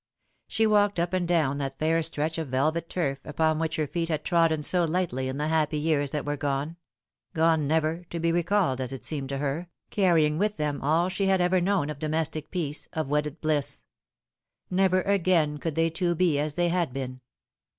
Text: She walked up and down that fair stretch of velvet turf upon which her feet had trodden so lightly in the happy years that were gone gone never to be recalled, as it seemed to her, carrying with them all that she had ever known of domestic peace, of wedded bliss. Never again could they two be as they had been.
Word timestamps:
She 0.47 0.65
walked 0.65 0.99
up 0.99 1.13
and 1.13 1.27
down 1.27 1.59
that 1.59 1.77
fair 1.77 2.01
stretch 2.01 2.39
of 2.39 2.47
velvet 2.47 2.89
turf 2.89 3.19
upon 3.23 3.59
which 3.59 3.75
her 3.75 3.85
feet 3.85 4.09
had 4.09 4.23
trodden 4.23 4.63
so 4.63 4.83
lightly 4.83 5.27
in 5.27 5.37
the 5.37 5.47
happy 5.47 5.77
years 5.77 6.09
that 6.09 6.25
were 6.25 6.37
gone 6.37 6.77
gone 7.35 7.67
never 7.67 8.03
to 8.09 8.19
be 8.19 8.31
recalled, 8.31 8.81
as 8.81 8.91
it 8.91 9.05
seemed 9.05 9.29
to 9.29 9.37
her, 9.37 9.69
carrying 9.91 10.39
with 10.39 10.57
them 10.57 10.81
all 10.81 11.03
that 11.05 11.11
she 11.11 11.27
had 11.27 11.39
ever 11.39 11.61
known 11.61 11.91
of 11.91 11.99
domestic 11.99 12.49
peace, 12.49 12.87
of 12.93 13.09
wedded 13.09 13.41
bliss. 13.41 13.83
Never 14.71 15.03
again 15.03 15.59
could 15.59 15.75
they 15.75 15.91
two 15.91 16.15
be 16.15 16.39
as 16.39 16.55
they 16.55 16.69
had 16.69 16.93
been. 16.93 17.21